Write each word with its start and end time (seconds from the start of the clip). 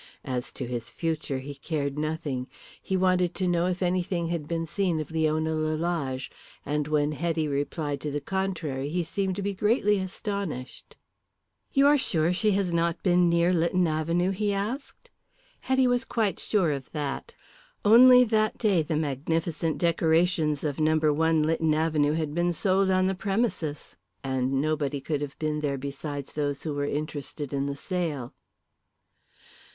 As 0.25 0.51
to 0.53 0.65
his 0.65 0.89
future 0.89 1.37
he 1.37 1.53
cared 1.53 1.95
nothing. 1.99 2.47
He 2.81 2.97
wanted 2.97 3.35
to 3.35 3.47
know 3.47 3.67
if 3.67 3.83
anything 3.83 4.29
had 4.29 4.47
been 4.47 4.65
seen 4.65 4.99
of 4.99 5.11
Leona 5.11 5.53
Lalage, 5.53 6.31
and 6.65 6.87
when 6.87 7.11
Hetty 7.11 7.47
replied 7.47 8.01
to 8.01 8.09
the 8.09 8.19
contrary 8.19 8.89
he 8.89 9.03
seemed 9.03 9.35
to 9.35 9.43
be 9.43 9.53
greatly 9.53 9.99
astonished. 9.99 10.97
"You 11.71 11.85
are 11.85 11.99
sure 11.99 12.33
she 12.33 12.49
has 12.53 12.73
not 12.73 13.03
been 13.03 13.29
near 13.29 13.53
Lytton 13.53 13.87
Avenue?" 13.87 14.31
he 14.31 14.51
asked. 14.51 15.11
Hetty 15.59 15.85
was 15.85 16.03
quite 16.03 16.39
sure 16.39 16.71
of 16.71 16.91
that. 16.93 17.35
Only 17.85 18.23
that 18.23 18.57
day 18.57 18.81
the 18.81 18.97
magnificent 18.97 19.77
decorations 19.77 20.63
of 20.63 20.79
No. 20.79 20.97
1, 20.97 21.43
Lytton 21.43 21.75
Avenue, 21.75 22.13
had 22.13 22.33
been 22.33 22.53
sold 22.53 22.89
on 22.89 23.05
the 23.05 23.13
premises, 23.13 23.97
and 24.23 24.53
nobody 24.53 24.99
could 24.99 25.21
have 25.21 25.37
been 25.37 25.59
there 25.59 25.77
besides 25.77 26.33
those 26.33 26.63
who 26.63 26.73
were 26.73 26.85
interested 26.85 27.53
in 27.53 27.67
the 27.67 27.75
sale. 27.77 28.33